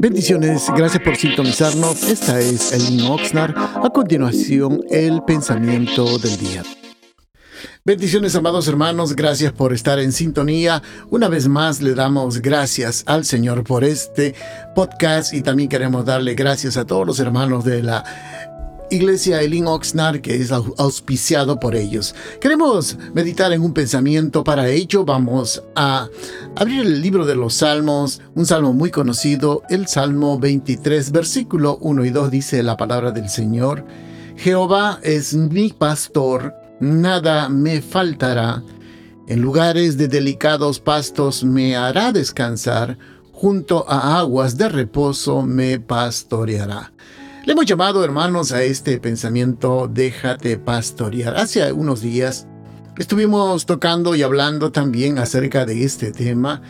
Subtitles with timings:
[0.00, 2.04] Bendiciones, gracias por sintonizarnos.
[2.04, 3.54] Esta es Elin Oxnard.
[3.56, 6.62] A continuación, el pensamiento del día.
[7.84, 10.82] Bendiciones, amados hermanos, gracias por estar en sintonía.
[11.10, 14.34] Una vez más le damos gracias al Señor por este
[14.74, 18.04] podcast y también queremos darle gracias a todos los hermanos de la
[18.90, 22.14] Iglesia Elin Oxnard, que es auspiciado por ellos.
[22.40, 24.44] Queremos meditar en un pensamiento.
[24.44, 26.08] Para ello vamos a
[26.56, 32.04] abrir el libro de los Salmos, un salmo muy conocido, el Salmo 23, versículo 1
[32.04, 33.84] y 2 dice la palabra del Señor.
[34.36, 38.62] Jehová es mi pastor, nada me faltará.
[39.26, 42.96] En lugares de delicados pastos me hará descansar,
[43.32, 46.92] junto a aguas de reposo me pastoreará.
[47.48, 51.34] Le hemos llamado, hermanos, a este pensamiento déjate pastorear.
[51.34, 52.46] Hace unos días
[52.98, 56.60] estuvimos tocando y hablando también acerca de este tema.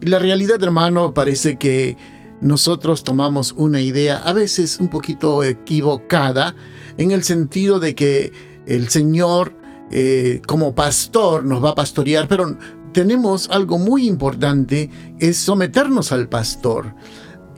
[0.00, 1.98] Y la realidad, hermano, parece que
[2.40, 6.56] nosotros tomamos una idea a veces un poquito equivocada
[6.96, 8.32] en el sentido de que
[8.64, 9.52] el Señor
[9.90, 12.56] eh, como pastor nos va a pastorear, pero
[12.94, 16.94] tenemos algo muy importante, es someternos al pastor.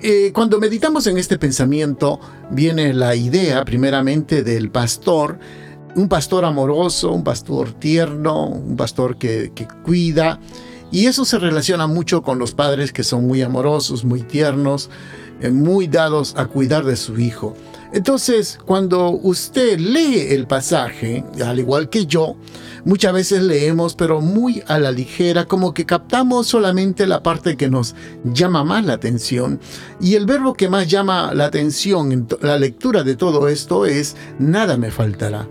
[0.07, 5.39] Eh, cuando meditamos en este pensamiento, viene la idea primeramente del pastor,
[5.95, 9.51] un pastor amoroso, un pastor tierno, un pastor que,
[9.83, 10.41] cuida,
[10.93, 14.91] y eso se relaciona mucho con los padres que son muy amorosos, muy tiernos,
[15.41, 17.57] eh, muy dados a cuidar de su hijo.
[17.95, 22.34] Entonces, cuando usted lee el pasaje, al igual que yo,
[22.84, 27.70] muchas veces leemos, pero muy a la ligera, como que captamos solamente la parte que
[27.70, 29.61] nos llama más la atención.
[30.01, 34.17] Y el verbo que más llama la atención en la lectura de todo esto es,
[34.41, 35.47] nada me faltará.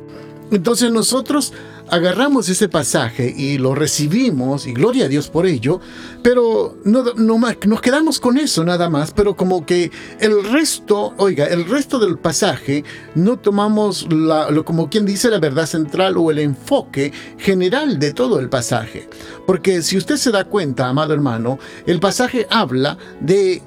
[0.53, 1.51] Entonces nosotros
[1.89, 5.79] agarramos ese pasaje y lo recibimos, y gloria a Dios por ello,
[6.21, 11.65] pero no, nos quedamos con eso nada más, pero como que el resto, oiga, el
[11.65, 12.83] resto del pasaje
[13.15, 18.39] no tomamos lo, como quien dice la verdad central o el enfoque general de todo
[18.39, 19.09] el pasaje.
[19.45, 23.61] Porque si usted se da cuenta, amado hermano, el pasaje habla de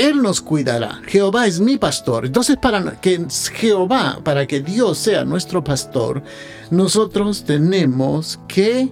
[0.00, 1.02] él nos cuidará.
[1.06, 2.24] Jehová es mi pastor.
[2.24, 6.22] Entonces, para que Jehová, para que Dios sea nuestro pastor,
[6.70, 8.90] nosotros tenemos que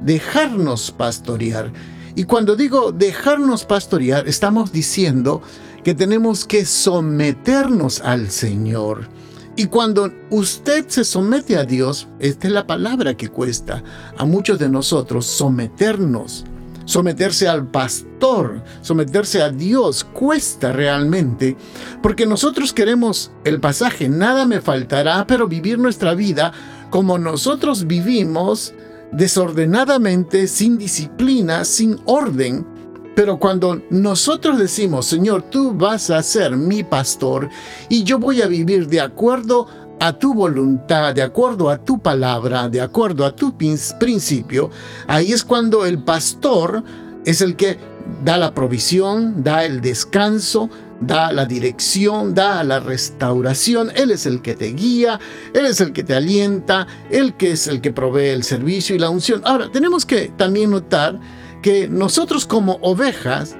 [0.00, 1.70] dejarnos pastorear.
[2.14, 5.42] Y cuando digo dejarnos pastorear, estamos diciendo
[5.84, 9.10] que tenemos que someternos al Señor.
[9.56, 13.84] Y cuando usted se somete a Dios, esta es la palabra que cuesta
[14.16, 16.46] a muchos de nosotros, someternos
[16.86, 21.56] someterse al pastor, someterse a Dios, cuesta realmente,
[22.02, 26.52] porque nosotros queremos el pasaje, nada me faltará, pero vivir nuestra vida
[26.88, 28.72] como nosotros vivimos,
[29.12, 32.66] desordenadamente, sin disciplina, sin orden.
[33.14, 37.48] Pero cuando nosotros decimos, Señor, tú vas a ser mi pastor
[37.88, 39.66] y yo voy a vivir de acuerdo
[40.00, 44.70] a tu voluntad, de acuerdo a tu palabra, de acuerdo a tu principio,
[45.06, 46.82] ahí es cuando el pastor
[47.24, 47.78] es el que
[48.24, 50.70] da la provisión, da el descanso,
[51.00, 53.90] da la dirección, da la restauración.
[53.94, 55.18] Él es el que te guía,
[55.52, 58.98] Él es el que te alienta, Él que es el que provee el servicio y
[58.98, 59.42] la unción.
[59.44, 61.18] Ahora, tenemos que también notar
[61.62, 63.56] que nosotros como ovejas,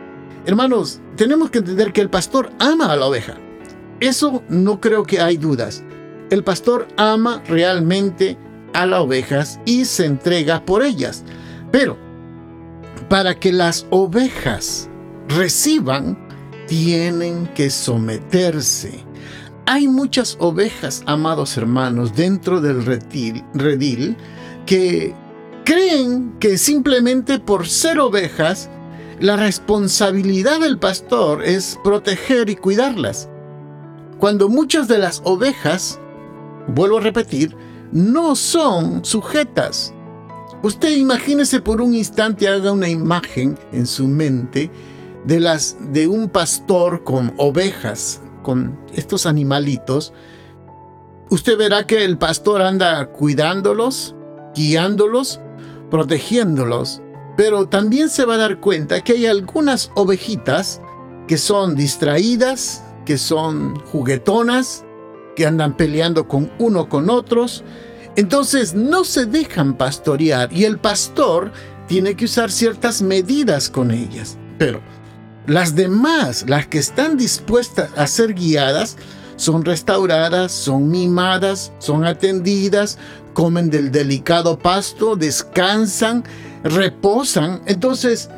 [0.46, 3.36] hermanos, tenemos que entender que el pastor ama a la oveja.
[4.00, 5.82] Eso no creo que hay dudas.
[6.30, 8.36] El pastor ama realmente
[8.72, 11.24] a las ovejas y se entrega por ellas.
[11.70, 11.96] Pero
[13.08, 14.88] para que las ovejas
[15.28, 16.18] reciban,
[16.66, 19.04] tienen que someterse.
[19.66, 24.16] Hay muchas ovejas, amados hermanos, dentro del redil,
[24.64, 25.14] que
[25.64, 28.68] creen que simplemente por ser ovejas,
[29.20, 33.28] la responsabilidad del pastor es proteger y cuidarlas.
[34.18, 36.00] Cuando muchas de las ovejas
[36.68, 37.56] vuelvo a repetir,
[37.92, 39.92] no son sujetas.
[40.62, 44.70] Usted imagínese por un instante, haga una imagen en su mente
[45.24, 50.12] de, las, de un pastor con ovejas, con estos animalitos.
[51.30, 54.14] Usted verá que el pastor anda cuidándolos,
[54.54, 55.40] guiándolos,
[55.90, 57.02] protegiéndolos,
[57.36, 60.80] pero también se va a dar cuenta que hay algunas ovejitas
[61.28, 64.85] que son distraídas, que son juguetonas,
[65.36, 67.62] que andan peleando con uno con otros.
[68.16, 71.52] Entonces no se dejan pastorear y el pastor
[71.86, 74.36] tiene que usar ciertas medidas con ellas.
[74.58, 74.80] Pero
[75.46, 78.96] las demás, las que están dispuestas a ser guiadas,
[79.36, 82.98] son restauradas, son mimadas, son atendidas,
[83.34, 86.24] comen del delicado pasto, descansan,
[86.64, 87.60] reposan.
[87.66, 88.30] Entonces,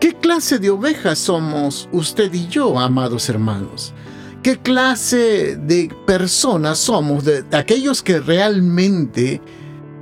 [0.00, 3.92] ¿Qué clase de ovejas somos usted y yo, amados hermanos?
[4.42, 9.42] ¿Qué clase de personas somos, de, aquellos que realmente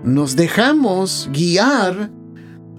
[0.04, 2.10] nos dejamos guiar,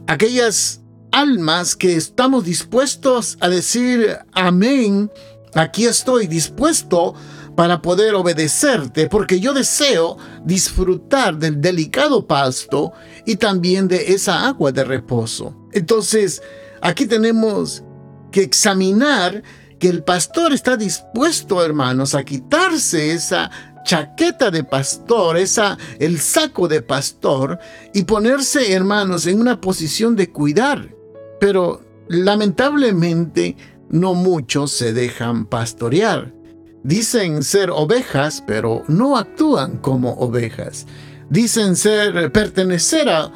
[0.06, 0.82] aquellas
[1.12, 5.12] almas que estamos dispuestos a decir amén,
[5.56, 7.16] aquí estoy dispuesto
[7.56, 12.94] para poder obedecerte, porque yo deseo disfrutar del delicado pasto
[13.26, 15.58] y también de esa agua de reposo.
[15.74, 16.44] Entonces,
[16.82, 17.84] aquí tenemos
[18.32, 19.42] que examinar
[19.80, 23.50] que el pastor está dispuesto, hermanos, a quitarse esa
[23.84, 27.58] chaqueta de pastor, esa el saco de pastor
[27.94, 30.90] y ponerse, hermanos, en una posición de cuidar.
[31.40, 33.56] Pero lamentablemente
[33.90, 36.34] no muchos se dejan pastorear.
[36.84, 40.86] Dicen ser ovejas, pero no actúan como ovejas.
[41.30, 43.32] Dicen ser pertenecer a,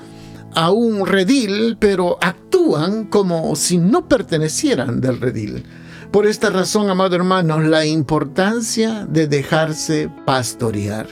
[0.54, 5.66] a un redil, pero actúan como si no pertenecieran del redil.
[6.12, 11.08] Por esta razón, amado hermano, la importancia de dejarse pastorear.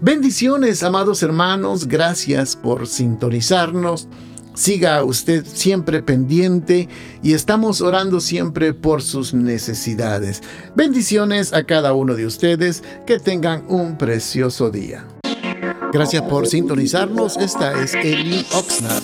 [0.00, 4.08] Bendiciones, amados hermanos, gracias por sintonizarnos.
[4.54, 6.88] Siga usted siempre pendiente
[7.22, 10.42] y estamos orando siempre por sus necesidades.
[10.74, 15.04] Bendiciones a cada uno de ustedes, que tengan un precioso día.
[15.92, 19.02] Gracias por sintonizarnos, esta es Eli Oxnard.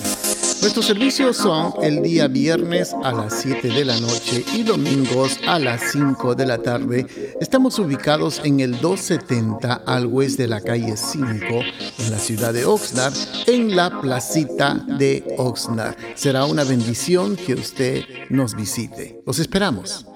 [0.60, 5.58] Nuestros servicios son el día viernes a las 7 de la noche y domingos a
[5.58, 7.06] las 5 de la tarde.
[7.40, 11.26] Estamos ubicados en el 270 al oeste de la calle 5
[11.98, 13.12] en la ciudad de Oxnard,
[13.46, 15.96] en la placita de Oxnard.
[16.14, 19.20] Será una bendición que usted nos visite.
[19.26, 20.06] Los esperamos.